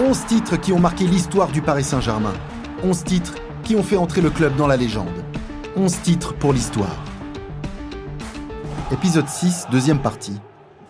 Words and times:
11 0.00 0.26
titres 0.26 0.56
qui 0.56 0.72
ont 0.72 0.78
marqué 0.78 1.06
l'histoire 1.06 1.52
du 1.52 1.60
Paris 1.60 1.84
Saint-Germain. 1.84 2.32
11 2.82 3.04
titres 3.04 3.34
qui 3.62 3.76
ont 3.76 3.82
fait 3.82 3.96
entrer 3.96 4.20
le 4.20 4.30
club 4.30 4.56
dans 4.56 4.66
la 4.66 4.76
légende. 4.76 5.08
11 5.76 6.00
titres 6.02 6.34
pour 6.34 6.52
l'histoire. 6.52 6.96
Épisode 8.90 9.28
6, 9.28 9.66
deuxième 9.70 10.00
partie. 10.00 10.40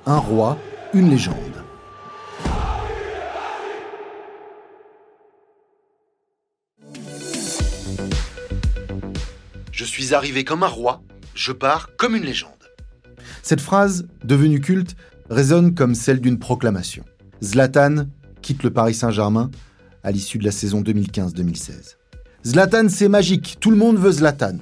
Un 0.07 0.19
roi, 0.19 0.57
une 0.95 1.11
légende. 1.11 1.37
Je 9.73 9.84
suis 9.84 10.14
arrivé 10.14 10.45
comme 10.45 10.62
un 10.62 10.69
roi, 10.69 11.03
je 11.34 11.53
pars 11.53 11.91
comme 11.96 12.14
une 12.14 12.25
légende. 12.25 12.53
Cette 13.43 13.61
phrase, 13.61 14.07
devenue 14.25 14.61
culte, 14.61 14.96
résonne 15.29 15.75
comme 15.75 15.95
celle 15.95 16.21
d'une 16.21 16.39
proclamation. 16.39 17.05
Zlatan 17.42 18.06
quitte 18.42 18.62
le 18.62 18.70
Paris 18.70 18.95
Saint-Germain 18.95 19.51
à 20.02 20.10
l'issue 20.10 20.38
de 20.38 20.45
la 20.45 20.50
saison 20.50 20.83
2015-2016. 20.83 21.96
Zlatan, 22.45 22.88
c'est 22.88 23.09
magique, 23.09 23.56
tout 23.60 23.70
le 23.70 23.77
monde 23.77 23.96
veut 23.96 24.12
Zlatan. 24.12 24.59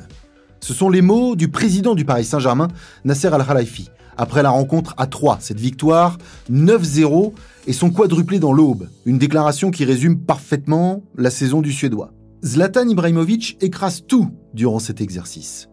Ce 0.61 0.75
sont 0.75 0.91
les 0.91 1.01
mots 1.01 1.35
du 1.35 1.49
président 1.49 1.95
du 1.95 2.05
Paris 2.05 2.27
Saint-Germain, 2.27 2.69
Nasser 3.05 3.29
Al-Khelaifi, 3.29 3.89
après 4.19 4.43
la 4.43 4.51
rencontre 4.51 4.95
à 4.99 5.07
3, 5.07 5.39
cette 5.41 5.59
victoire 5.59 6.19
9-0 6.53 7.33
et 7.67 7.73
son 7.73 7.91
quadruplé 7.91 8.39
dans 8.39 8.53
l'aube, 8.53 8.89
une 9.07 9.19
déclaration 9.19 9.71
qui 9.71 9.87
résume 9.87 10.19
parfaitement 10.19 11.03
la 11.17 11.31
saison 11.31 11.63
du 11.63 11.73
Suédois. 11.73 12.13
Zlatan 12.45 12.89
Ibrahimovic 12.89 13.57
écrase 13.63 14.05
tout 14.07 14.31
durant 14.53 14.79
cet 14.79 15.01
exercice. 15.01 15.69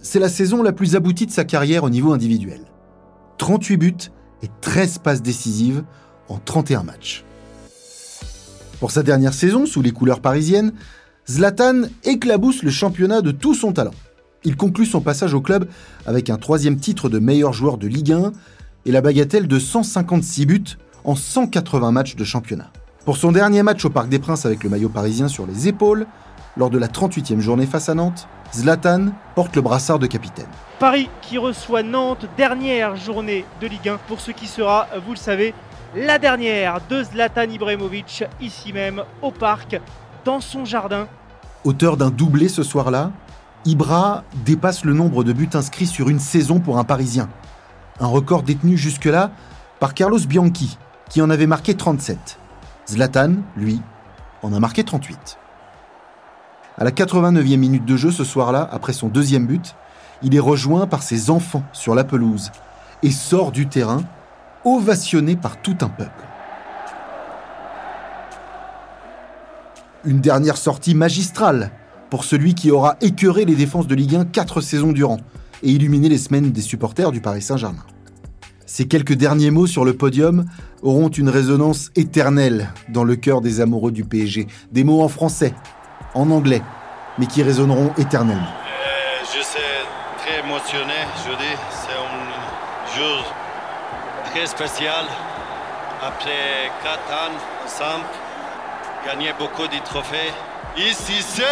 C'est 0.00 0.18
la 0.18 0.28
saison 0.30 0.62
la 0.62 0.72
plus 0.72 0.96
aboutie 0.96 1.26
de 1.26 1.30
sa 1.30 1.44
carrière 1.44 1.84
au 1.84 1.90
niveau 1.90 2.12
individuel. 2.12 2.62
38 3.38 3.76
buts 3.76 3.94
et 4.42 4.48
13 4.62 4.98
passes 4.98 5.22
décisives 5.22 5.84
en 6.28 6.38
31 6.38 6.82
matchs. 6.82 7.24
Pour 8.82 8.90
sa 8.90 9.04
dernière 9.04 9.32
saison 9.32 9.64
sous 9.64 9.80
les 9.80 9.92
couleurs 9.92 10.18
parisiennes, 10.18 10.72
Zlatan 11.30 11.82
éclabousse 12.02 12.64
le 12.64 12.72
championnat 12.72 13.20
de 13.20 13.30
tout 13.30 13.54
son 13.54 13.72
talent. 13.72 13.94
Il 14.42 14.56
conclut 14.56 14.86
son 14.86 15.00
passage 15.00 15.34
au 15.34 15.40
club 15.40 15.68
avec 16.04 16.30
un 16.30 16.36
troisième 16.36 16.76
titre 16.76 17.08
de 17.08 17.20
meilleur 17.20 17.52
joueur 17.52 17.78
de 17.78 17.86
Ligue 17.86 18.10
1 18.10 18.32
et 18.84 18.90
la 18.90 19.00
bagatelle 19.00 19.46
de 19.46 19.60
156 19.60 20.46
buts 20.46 20.64
en 21.04 21.14
180 21.14 21.92
matchs 21.92 22.16
de 22.16 22.24
championnat. 22.24 22.72
Pour 23.04 23.18
son 23.18 23.30
dernier 23.30 23.62
match 23.62 23.84
au 23.84 23.90
Parc 23.90 24.08
des 24.08 24.18
Princes 24.18 24.46
avec 24.46 24.64
le 24.64 24.70
maillot 24.70 24.88
parisien 24.88 25.28
sur 25.28 25.46
les 25.46 25.68
épaules, 25.68 26.04
lors 26.56 26.68
de 26.68 26.78
la 26.78 26.88
38e 26.88 27.38
journée 27.38 27.66
face 27.66 27.88
à 27.88 27.94
Nantes, 27.94 28.26
Zlatan 28.52 29.12
porte 29.36 29.54
le 29.54 29.62
brassard 29.62 30.00
de 30.00 30.08
capitaine. 30.08 30.48
Paris 30.80 31.08
qui 31.20 31.38
reçoit 31.38 31.84
Nantes, 31.84 32.26
dernière 32.36 32.96
journée 32.96 33.44
de 33.60 33.68
Ligue 33.68 33.90
1 33.90 33.98
pour 34.08 34.18
ce 34.20 34.32
qui 34.32 34.48
sera, 34.48 34.88
vous 35.06 35.12
le 35.12 35.18
savez, 35.18 35.54
la 35.94 36.18
dernière 36.18 36.80
de 36.88 37.02
Zlatan 37.02 37.50
Ibrahimovic, 37.50 38.24
ici 38.40 38.72
même 38.72 39.02
au 39.20 39.30
parc, 39.30 39.80
dans 40.24 40.40
son 40.40 40.64
jardin. 40.64 41.06
Auteur 41.64 41.96
d'un 41.96 42.10
doublé 42.10 42.48
ce 42.48 42.62
soir-là, 42.62 43.10
Ibra 43.64 44.24
dépasse 44.44 44.84
le 44.84 44.94
nombre 44.94 45.22
de 45.22 45.32
buts 45.32 45.50
inscrits 45.54 45.86
sur 45.86 46.08
une 46.08 46.18
saison 46.18 46.60
pour 46.60 46.78
un 46.78 46.84
Parisien. 46.84 47.28
Un 48.00 48.06
record 48.06 48.42
détenu 48.42 48.76
jusque-là 48.76 49.30
par 49.80 49.94
Carlos 49.94 50.18
Bianchi, 50.26 50.78
qui 51.08 51.20
en 51.20 51.30
avait 51.30 51.46
marqué 51.46 51.74
37. 51.74 52.38
Zlatan, 52.88 53.34
lui, 53.56 53.80
en 54.42 54.52
a 54.52 54.58
marqué 54.58 54.84
38. 54.84 55.38
À 56.78 56.84
la 56.84 56.90
89e 56.90 57.56
minute 57.58 57.84
de 57.84 57.96
jeu 57.96 58.10
ce 58.10 58.24
soir-là, 58.24 58.68
après 58.72 58.94
son 58.94 59.08
deuxième 59.08 59.46
but, 59.46 59.74
il 60.22 60.34
est 60.34 60.40
rejoint 60.40 60.86
par 60.86 61.02
ses 61.02 61.30
enfants 61.30 61.64
sur 61.72 61.94
la 61.94 62.04
pelouse 62.04 62.50
et 63.02 63.10
sort 63.10 63.52
du 63.52 63.66
terrain, 63.66 64.02
ovationné 64.64 65.36
par 65.36 65.60
tout 65.60 65.76
un 65.80 65.88
peuple. 65.88 66.24
Une 70.04 70.20
dernière 70.20 70.56
sortie 70.56 70.94
magistrale 70.94 71.70
pour 72.10 72.24
celui 72.24 72.54
qui 72.54 72.70
aura 72.70 72.96
écœuré 73.00 73.44
les 73.44 73.54
défenses 73.54 73.86
de 73.86 73.94
Ligue 73.94 74.16
1 74.16 74.24
quatre 74.26 74.60
saisons 74.60 74.92
durant 74.92 75.18
et 75.62 75.70
illuminé 75.70 76.08
les 76.08 76.18
semaines 76.18 76.50
des 76.50 76.60
supporters 76.60 77.12
du 77.12 77.20
Paris 77.20 77.42
Saint-Germain. 77.42 77.84
Ces 78.66 78.86
quelques 78.86 79.12
derniers 79.12 79.50
mots 79.50 79.66
sur 79.66 79.84
le 79.84 79.94
podium 79.94 80.46
auront 80.82 81.08
une 81.08 81.28
résonance 81.28 81.90
éternelle 81.94 82.70
dans 82.88 83.04
le 83.04 83.16
cœur 83.16 83.40
des 83.40 83.60
amoureux 83.60 83.92
du 83.92 84.04
PSG. 84.04 84.46
Des 84.72 84.82
mots 84.82 85.02
en 85.02 85.08
français, 85.08 85.54
en 86.14 86.30
anglais, 86.30 86.62
mais 87.18 87.26
qui 87.26 87.42
résonneront 87.42 87.92
éternellement. 87.98 88.42
Euh, 88.42 89.24
je 89.24 89.42
suis 89.44 89.58
très 90.18 90.40
émotionné, 90.40 90.94
je 91.24 91.32
dis. 91.32 91.58
C'est 91.70 91.92
un 91.92 92.96
jour 92.96 93.24
très 94.32 94.46
spécial. 94.46 95.04
Après 96.00 96.70
quatre 96.82 97.12
ans 97.12 97.36
ensemble, 97.64 98.04
gagner 99.06 99.32
beaucoup 99.38 99.68
de 99.68 99.84
trophées. 99.84 100.32
Ici 100.76 101.20
c'est... 101.20 101.42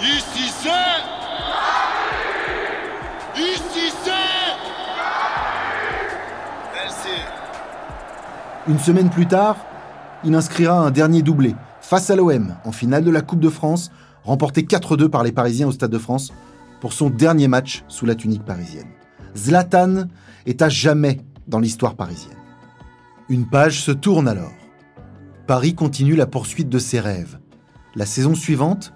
Ici 0.00 0.52
c'est... 0.60 0.68
Ici 3.40 3.92
c'est... 4.02 4.10
Merci. 6.74 7.16
Une 8.66 8.78
semaine 8.80 9.08
plus 9.08 9.26
tard, 9.26 9.56
il 10.24 10.34
inscrira 10.34 10.74
un 10.74 10.90
dernier 10.90 11.22
doublé 11.22 11.54
face 11.80 12.10
à 12.10 12.16
l'OM 12.16 12.56
en 12.64 12.72
finale 12.72 13.04
de 13.04 13.10
la 13.10 13.20
Coupe 13.20 13.40
de 13.40 13.48
France, 13.48 13.92
remporté 14.24 14.62
4-2 14.62 15.08
par 15.08 15.22
les 15.22 15.32
Parisiens 15.32 15.68
au 15.68 15.72
Stade 15.72 15.90
de 15.90 15.98
France 15.98 16.32
pour 16.80 16.92
son 16.92 17.08
dernier 17.08 17.46
match 17.46 17.84
sous 17.86 18.04
la 18.04 18.16
tunique 18.16 18.44
parisienne. 18.44 18.88
Zlatan 19.36 20.08
est 20.46 20.62
à 20.62 20.68
jamais 20.68 21.20
dans 21.48 21.58
l'histoire 21.58 21.94
parisienne. 21.94 22.36
Une 23.28 23.46
page 23.46 23.80
se 23.80 23.92
tourne 23.92 24.28
alors. 24.28 24.52
Paris 25.46 25.74
continue 25.74 26.16
la 26.16 26.26
poursuite 26.26 26.68
de 26.68 26.78
ses 26.78 27.00
rêves. 27.00 27.38
La 27.94 28.06
saison 28.06 28.34
suivante, 28.34 28.92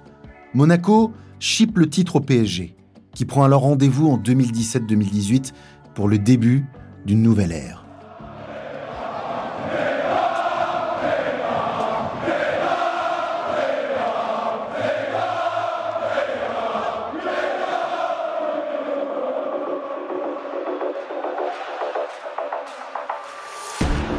Monaco 0.55 1.13
chipe 1.39 1.79
le 1.79 1.89
titre 1.89 2.17
au 2.17 2.21
PSG, 2.21 2.77
qui 3.15 3.25
prend 3.25 3.45
alors 3.45 3.63
rendez-vous 3.63 4.09
en 4.09 4.19
2017-2018 4.19 5.53
pour 5.95 6.09
le 6.09 6.19
début 6.19 6.67
d'une 7.05 7.23
nouvelle 7.23 7.53
ère.« 7.53 7.86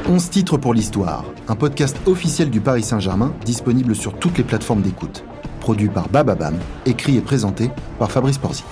11 0.09 0.29
titres 0.29 0.57
pour 0.57 0.73
l'histoire, 0.73 1.25
un 1.49 1.55
podcast 1.55 1.97
officiel 2.05 2.49
du 2.49 2.61
Paris 2.61 2.83
Saint-Germain 2.83 3.33
disponible 3.43 3.93
sur 3.93 4.13
toutes 4.13 4.37
les 4.37 4.45
plateformes 4.45 4.81
d'écoute. 4.81 5.25
Produit 5.59 5.89
par 5.89 6.07
Bababam, 6.07 6.55
écrit 6.85 7.17
et 7.17 7.21
présenté 7.21 7.71
par 7.99 8.09
Fabrice 8.09 8.37
Porzic. 8.37 8.65